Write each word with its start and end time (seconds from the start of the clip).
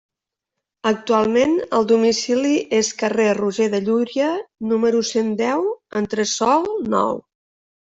Actualment 0.91 1.53
el 1.81 1.85
domicili 1.91 2.55
és 2.79 2.91
carrer 3.03 3.29
Roger 3.41 3.71
de 3.77 3.85
Llúria, 3.93 4.33
número 4.75 5.07
cent 5.15 5.33
deu, 5.47 5.73
entresòl 6.05 6.71
nou. 7.01 7.27